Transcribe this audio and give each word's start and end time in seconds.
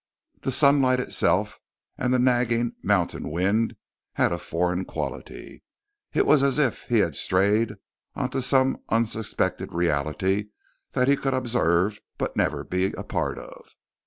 The 0.41 0.51
sunlight 0.51 0.99
itself 0.99 1.59
and 1.95 2.11
the 2.11 2.17
nagging 2.17 2.71
mountain 2.81 3.29
wind 3.29 3.75
had 4.13 4.31
a 4.31 4.39
foreign 4.39 4.83
quality. 4.83 5.61
It 6.11 6.25
was 6.25 6.41
as 6.41 6.57
if 6.57 6.85
he 6.85 7.01
had 7.01 7.15
strayed 7.15 7.75
onto 8.15 8.41
some 8.41 8.79
unsuspected 8.89 9.71
reality 9.71 10.45
that 10.93 11.07
he 11.07 11.15
could 11.15 11.35
observe 11.35 12.01
but 12.17 12.35
never 12.35 12.63
be 12.63 12.93
a 12.93 13.03
part 13.03 13.37
of. 13.37 13.75